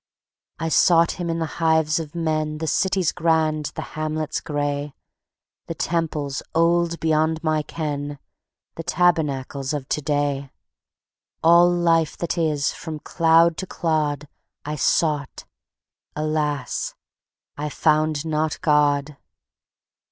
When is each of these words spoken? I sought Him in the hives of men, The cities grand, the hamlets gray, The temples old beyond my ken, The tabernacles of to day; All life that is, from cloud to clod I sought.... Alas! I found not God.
I 0.57 0.69
sought 0.69 1.11
Him 1.19 1.29
in 1.29 1.37
the 1.37 1.45
hives 1.61 1.99
of 1.99 2.15
men, 2.15 2.57
The 2.57 2.65
cities 2.65 3.11
grand, 3.11 3.65
the 3.75 3.83
hamlets 3.93 4.41
gray, 4.41 4.95
The 5.67 5.75
temples 5.75 6.41
old 6.55 6.99
beyond 6.99 7.43
my 7.43 7.61
ken, 7.61 8.17
The 8.77 8.81
tabernacles 8.83 9.73
of 9.73 9.87
to 9.89 10.01
day; 10.01 10.49
All 11.43 11.69
life 11.69 12.17
that 12.17 12.35
is, 12.35 12.71
from 12.73 12.97
cloud 12.97 13.57
to 13.57 13.67
clod 13.67 14.27
I 14.65 14.75
sought.... 14.75 15.45
Alas! 16.15 16.95
I 17.55 17.69
found 17.69 18.25
not 18.25 18.59
God. 18.61 19.17